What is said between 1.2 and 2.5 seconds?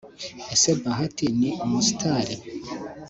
ni umusitari